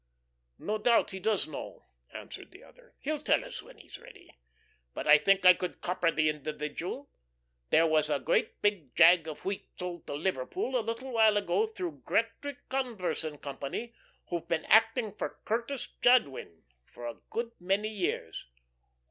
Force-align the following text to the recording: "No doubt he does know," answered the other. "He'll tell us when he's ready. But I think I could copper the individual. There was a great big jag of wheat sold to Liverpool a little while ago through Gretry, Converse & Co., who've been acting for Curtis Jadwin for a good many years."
"No 0.57 0.79
doubt 0.79 1.11
he 1.11 1.19
does 1.19 1.47
know," 1.47 1.85
answered 2.11 2.49
the 2.49 2.63
other. 2.63 2.95
"He'll 3.01 3.19
tell 3.21 3.45
us 3.45 3.61
when 3.61 3.77
he's 3.77 3.99
ready. 3.99 4.35
But 4.95 5.05
I 5.05 5.19
think 5.19 5.45
I 5.45 5.53
could 5.53 5.79
copper 5.79 6.09
the 6.09 6.27
individual. 6.27 7.11
There 7.69 7.85
was 7.85 8.09
a 8.09 8.17
great 8.19 8.63
big 8.63 8.95
jag 8.95 9.27
of 9.27 9.45
wheat 9.45 9.69
sold 9.77 10.07
to 10.07 10.15
Liverpool 10.15 10.75
a 10.75 10.81
little 10.81 11.11
while 11.11 11.37
ago 11.37 11.67
through 11.67 12.01
Gretry, 12.03 12.57
Converse 12.67 13.23
& 13.35 13.41
Co., 13.43 13.89
who've 14.29 14.47
been 14.47 14.65
acting 14.65 15.13
for 15.13 15.37
Curtis 15.45 15.89
Jadwin 16.01 16.63
for 16.83 17.05
a 17.05 17.19
good 17.29 17.51
many 17.59 17.89
years." 17.89 18.47